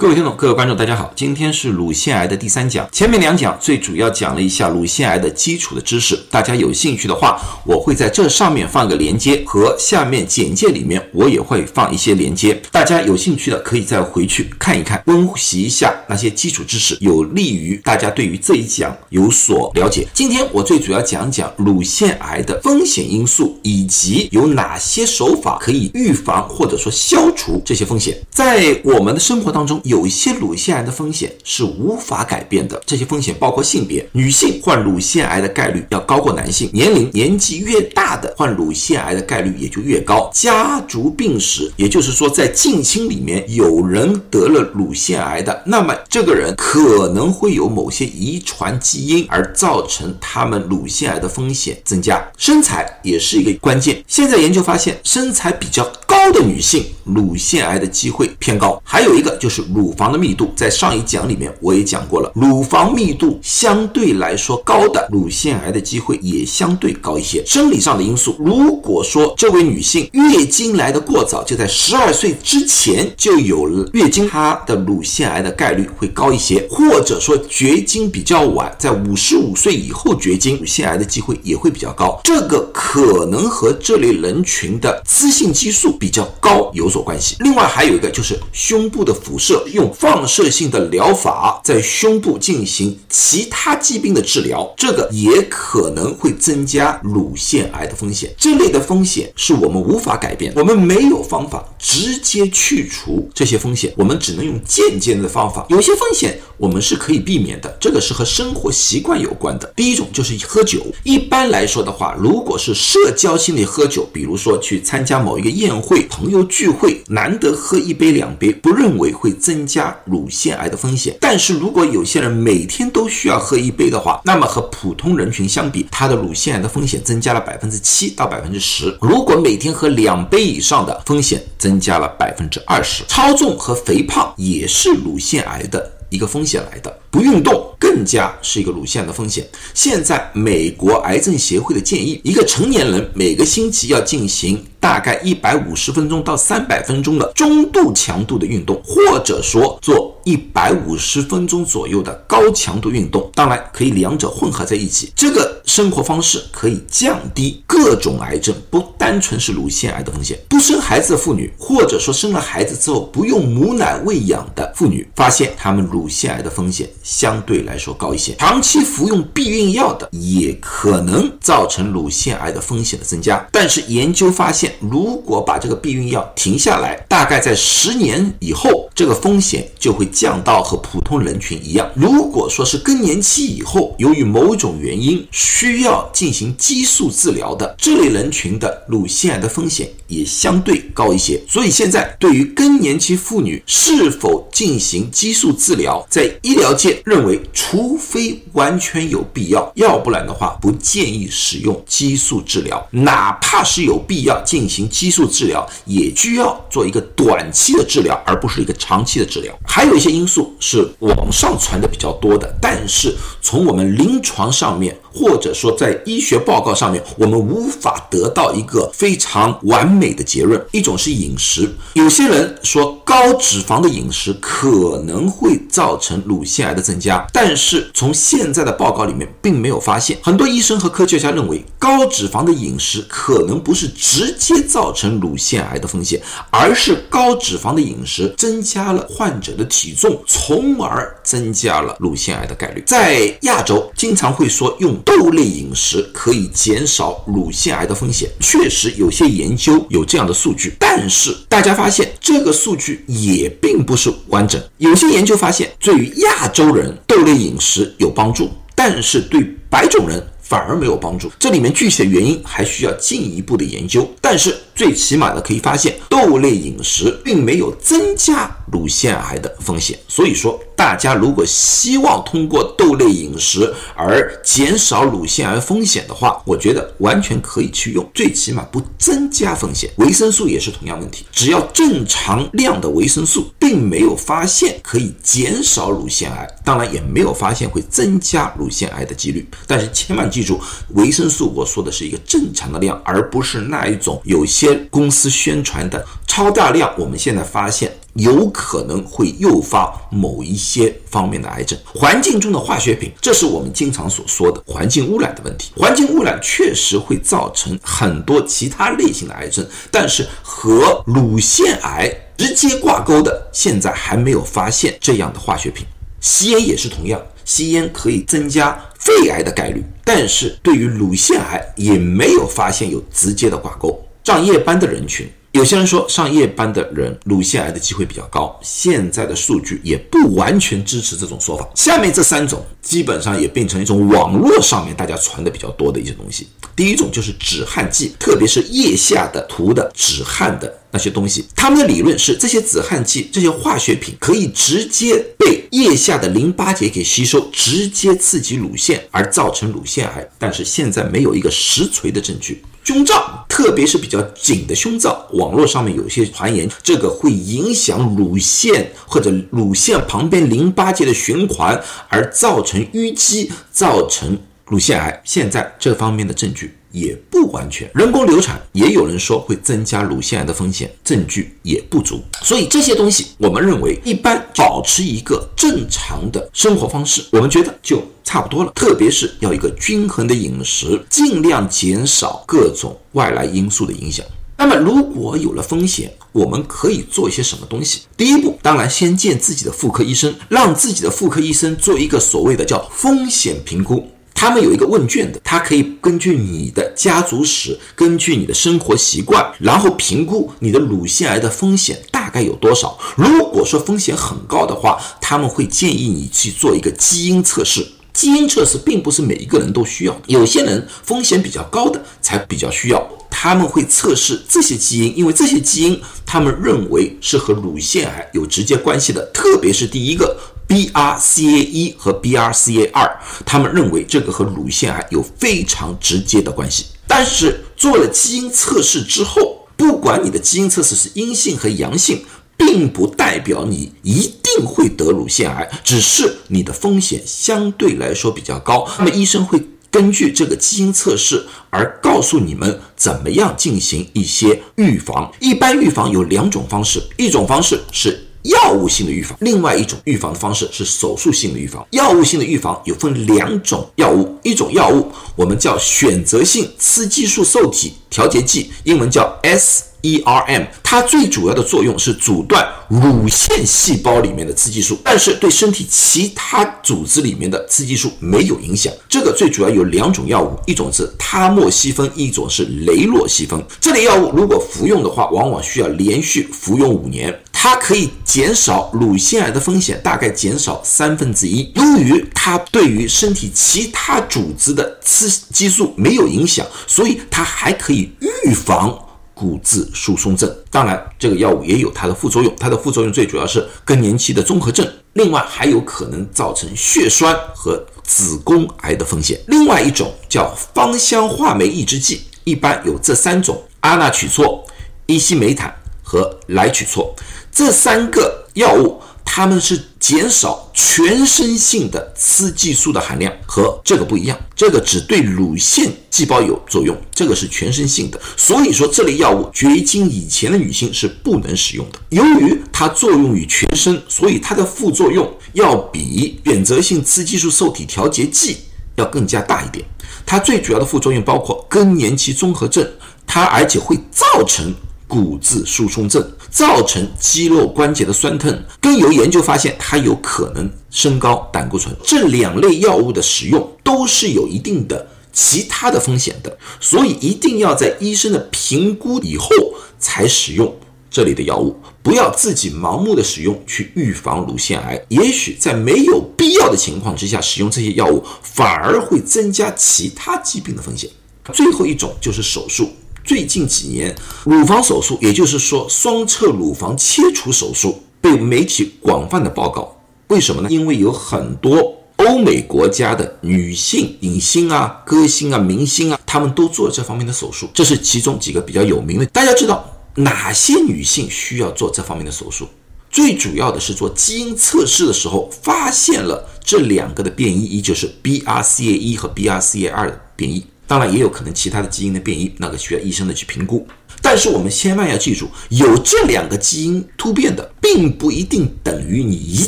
[0.00, 2.88] 各位听众、各位观众，大家好，今天是乳腺癌的第三讲。
[2.90, 12.58] 前面两讲最主要讲了一下乳腺癌的基础的知识，大家有兴趣的话，我会在这上面放个连接，和下面简介里面我也会放一些连接。
[12.72, 20.08] 大家有兴趣的可以再回去看一看，温习一下那些基础知识，有利于大家对于这一讲有所了解。
[20.14, 28.18] 今天我最主要讲讲乳腺癌的风险因素，以及有哪些手法可以预防或者说消除这些风险。
[28.30, 36.20] 在我们的生活当中，有一些乳腺癌的风险是无法改变的，这些风险包括性别，女性患乳腺癌的概率要高。
[36.20, 52.22] 过男性；年龄，年纪越大的患乳腺癌的概率也就越高；家族病史，也就是说在近亲里面有人得了乳腺癌的，那么这个人可能会有某些遗传基因而造成他们乳腺癌的风险增加。
[52.36, 58.80] 身材也是一个关键，现在研究发现，身材比较高高的女性乳腺癌的机会偏高。
[58.84, 60.20] 还有一个就是乳房的。
[60.20, 67.42] 密度在上一讲里面我也讲过了，乳房密度相对来说高的乳腺癌的机会也相对高一些。
[67.46, 82.20] 生理上的因素，如果说这位女性月经来的过早，就在十二岁之前就有了月经，她的乳腺癌的概率会高一些；或者说绝经比较晚，在五十五岁以后绝经，乳腺癌的机会也会比较高。
[82.24, 87.36] 这个可能和这类人群的雌性激素比较高有所关系。
[87.40, 89.88] 另外还有一个就是胸部的辐射用。
[90.00, 98.32] 放射性的疗法在胸部进行其他疾病的治疗，这个也可能会增加乳腺癌的风险。
[98.38, 105.66] 这类的风险是我们无法改变，我们没有方法直接去除这些风险，我们只能用间接的方法。
[105.68, 109.70] 有些风险我们是可以避免的，这个是和生活习惯有关的。
[109.76, 110.80] 第一种就是喝酒。
[111.02, 119.96] 一般来说的话，如果是社交性的喝酒，比如说去参加某一个宴会、朋友聚会，难得喝一杯两杯，不认为会增加。
[120.04, 128.96] 乳腺癌的风险，但是如果有些人每天都需要喝一杯的话，那么和普通人群相比，他的乳腺癌的风险增加了百分之七到百分之十。
[129.00, 133.04] 如果每天喝两杯以上的，风险增加了百分之二十。
[133.06, 137.68] 超重和肥胖也是乳腺癌的一个风险来的，不运动。
[137.78, 139.44] 更加是一个乳腺的风险。
[139.74, 153.28] 现在美国癌症协会的建议，一个成年人每个星期要进行大概一百五十分钟到三百分钟的中度强度的运动，或者说做一百五十分钟左右的高强度运动。
[153.34, 155.12] 当然可以两者混合在一起。
[155.16, 160.38] 这个生活方式可以降低各种癌症，不单纯是乳腺癌的风险。
[160.48, 167.80] 不生孩子的妇女，或者说生了孩子之后不用母奶喂养的妇女，发现她们乳腺癌的风险相对来。
[167.80, 173.42] 说高一些，长期服用避孕药的也可能造成乳腺癌的风险的增加。
[173.50, 181.90] 但是研究发现，如果把这个避孕药停下来，大概在十年以后，这个风险就会降到和普通人群一样。
[181.94, 191.40] 如果说是更年期以后，由于某种原因需要进行激素治疗的这类人群的乳腺癌的风险也相对高一些。
[191.48, 197.40] 所以现在对于更年期妇女是否进行激素治疗，在医疗界认为。
[197.52, 202.84] 除非完全有必要，要不然的话不建议使用激素治疗。
[202.90, 209.56] 哪怕是有必要进行激素治疗，也需要做一个短期的治疗，而不是一个长期的治疗。
[209.64, 214.96] 还有一些因素是网上传的比较多的，但是从我们临床上面。
[215.12, 220.64] 或者说，在医学报告上面，我们无法得到一个非常完美的结论。
[220.70, 230.16] 一种是饮食，有些人说高脂肪的饮食可能会造成乳腺癌的增加，但是从现在的报告里面并没有发现。
[230.22, 242.84] 很多医生和科学家认为，高脂肪的饮食可能不是直接造成乳腺癌的风险，而是高脂肪的饮食增加了患者的体重，从而增加了乳腺癌的概率。
[242.86, 244.96] 在亚洲，经常会说用。
[245.04, 254.60] 豆类饮食可以减少乳腺癌的风险，确实有些研究有这样的数据，但是大家发现这个数据也并不是完整。
[254.78, 261.30] 有些研究发现，对于亚洲人豆类饮食有帮助，但是对白种人反而没有帮助。
[261.38, 269.98] 这里面具体的原因还需要进一步的研究，但是最起码的可以发现，豆类饮食并没有增加乳腺癌的风险。
[270.08, 270.60] 所以说。
[270.80, 279.90] 大家如果希望通过豆类饮食而减少乳腺癌风险的话，我觉得完全可以去用，最起码不增加风险。
[279.96, 289.46] 维生素也是同样问题，只要正常量的维生素，并没有发现可以减少乳腺癌，当然也没有发现会增加乳腺癌的几率。
[289.66, 290.58] 但是千万记住，
[290.94, 296.90] 维生素我说的是一个正常的量，而不是那一种有些公司宣传的超大量。
[296.96, 301.78] 我们现在发现有可能会诱发某一些方面的癌症。
[301.84, 305.72] 环境中的化学品，这是我们经常所说的环境污染的问题。
[305.76, 315.86] 环境污染确实会造成很多其他类型的癌症，但是和乳腺癌直接挂钩的，现在还没有发现这样的化学品。
[316.20, 323.98] 吸烟也是同样，吸烟可以增加肺癌的概率，但是对于乳腺癌也没有发现有直接的挂钩。
[324.24, 325.28] 上夜班的人群。
[325.52, 331.68] 有些人说上夜班的人乳腺癌的机会比较高，现在的数据也不完全支持这种说法。
[331.74, 336.46] 下面这三种基本上也变成一种网络上面大家传的比较多的一些东西。
[336.76, 350.28] 第一种就是止汗剂，特别是腋下的涂的止汗的那些东西，他们的理论是这些止汗剂、这些化学品可以直接被腋下的淋巴结给吸收，直接刺激乳腺而造成乳腺癌。
[350.38, 352.62] 但是现在没有一个实锤的证据。
[352.82, 365.22] 胸罩，特别是比较紧的胸罩，网络上面有些传言，这个会影响乳腺或者乳腺旁边淋巴结的循环，而造成淤积，造成乳腺癌。
[365.24, 366.74] 现在这方面的证据。
[366.90, 372.22] 也不完全，人工流产也有人说会增加乳腺癌的风险，证据也不足。
[372.42, 378.72] 所以这些东西，我们认为一般保持一个正常的生活方式，我们觉得就差不多了。
[378.74, 384.24] 特别是要一个均衡的饮食，尽量减少各种外来因素的影响。
[384.56, 388.02] 那么如果有了风险，我们可以做一些什么东西？
[388.14, 394.06] 第一步，当然先见自己的妇科医生，让自己的妇科医生做一个所谓的叫风险评估。
[394.40, 402.98] 他们有一个问卷的，他可以根据你的家族史，根据你的生活习惯，然后评估你的乳腺癌的风险大概有多少。
[403.18, 407.86] 如果说风险很高的话，他们会建议你去做一个基因测试。
[408.14, 413.06] 基因测试并不是每一个人都需要，有些人风险比较高的才比较需要。
[413.30, 420.36] 他们会测试这些基因，因为这些基因他们认为是和乳腺癌有直接关系的，特别是第一个。
[420.70, 426.86] BRCA 一和 BRCA 二，他们认为这个和乳腺癌有非常直接的关系。
[427.08, 432.24] 但是做了基因测试之后，不管你的基因测试是阴性和阳性，
[432.56, 438.88] 并不代表你一定会得乳腺癌，只是你的风险相对来说比较高。
[438.98, 445.32] 那么医生会根据这个基因测试而告诉你们怎么样进行一些预防。
[445.40, 448.28] 一般预防有两种方式，一种方式是。
[448.42, 451.86] 药物性的预防，另外一种预防的方式是手术性的预防。
[451.90, 459.84] 药物性的预防有分两种药物，一种药物我们叫选择性雌激素受体调节剂，英文叫 S。
[460.02, 468.90] ERM，它最主要的作用是阻断乳腺细胞里面的雌激素，但是对身体其他组织里面的雌激素没有影响。
[469.10, 473.62] 这个最主要有两种药物，一种是他莫西芬，一种是雷洛西芬。
[473.78, 477.38] 这类药物如果服用的话，往往需要连续服用五年。
[477.62, 481.70] 它可以减少乳腺癌的风险，大概减少三分之一。
[481.74, 488.10] 由于它对于身体其他组织的雌激素没有影响，所以它还可以
[488.46, 488.98] 预防。
[489.34, 499.38] 骨质疏松症，当然这个药物也有它的副作用，它的副作用最主要是更年期的综合症，另外还有可能造成血栓和子宫癌的风险。
[499.48, 504.62] 另外一种叫芳香化酶抑制剂，一般有这三种：阿那曲唑、
[505.06, 507.14] 依西梅坦和莱曲唑
[507.52, 509.00] 这三个药物。
[509.32, 514.36] 它们是减少全身性的雌激素的含量，和这个不一样。
[514.56, 518.20] 这个只对乳腺细胞有作用，这个是全身性的。
[518.36, 521.98] 所以说，这类药物绝经以前的女性是不能使用的。
[522.08, 528.56] 由于它作用于全身，所以它的副作用要比选择性雌激素受体调节剂
[528.96, 529.84] 要更加大一点。
[530.26, 532.84] 它最主要的副作用包括更年期综合症，
[533.28, 534.74] 它而且会造成。
[535.10, 541.92] 骨质疏松症造成肌肉关节的酸痛，更有研究发现它有可能升高胆固醇。
[542.04, 549.50] 这两类药物的使用都是有一定的其他的风险的，所以一定要在医生的评估以后
[549.98, 550.72] 才使用
[551.10, 555.04] 这类的药物，不要自己盲目的使用去预防乳腺癌。
[555.08, 561.10] 也许在没有必要的情况之下使用这些药物，反而会增加其他疾病的风险。
[561.52, 562.90] 最后一种就是手术。
[563.30, 569.96] 最近几年，乳房手术，也就是说双侧乳房切除手术，被媒体广泛的报告。
[570.26, 570.68] 为什么呢？
[570.68, 577.68] 因为有很多欧美国家的女性影星啊、歌星啊、明星啊，他们都做了这方面的手术。
[577.72, 579.26] 这是其中几个比较有名的。
[579.26, 582.66] 大家知道哪些女性需要做这方面的手术？
[583.12, 590.66] 最主要的是做基因测试的时候发现了这两个的变异，一就是 BRCA 一和 BRCA 二的变异。
[590.90, 593.86] 当然也有可能其他的基因的变异，那个需要医生的去评估。
[594.20, 599.58] 但是我们千万要记住，有这两个基因突变的，并不一定等于你一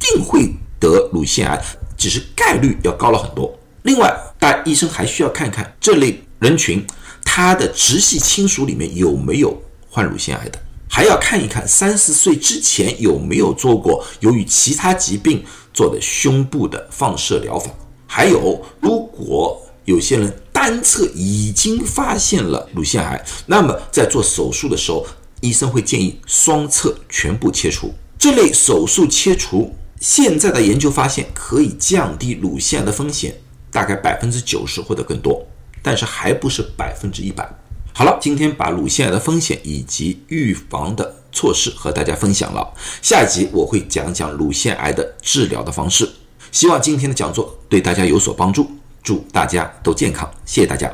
[0.00, 1.62] 定会得乳腺癌，
[1.94, 3.54] 只是概率要高了很多。
[3.82, 6.82] 另外，大医生还需要看看这类人群
[7.22, 10.58] 他的直系亲属里面有没有患乳腺癌的，
[10.88, 15.44] 还要看一看三十岁之前有没有做过由于其他疾病
[15.74, 17.70] 做的胸部的放射疗法，
[18.06, 20.34] 还有如果有些人。
[20.64, 25.06] 单侧已经发现了乳腺癌，那么在做手术的时候，
[25.42, 27.92] 医生会建议双侧全部切除。
[28.18, 33.38] 这类手术切除，现在的研究发现可以降低乳腺癌的风险，
[33.70, 35.46] 大概百分之九十或者更多，
[35.82, 37.46] 但是还不是百分之一百。
[37.92, 46.08] 好了，今天把乳腺癌的风险以及预防的措施和大家分享了，下一集我会讲讲乳腺癌的治疗的方式。
[46.50, 48.66] 希望今天的讲座对大家有所帮助。
[49.04, 50.92] 祝大家都健康，谢谢大家。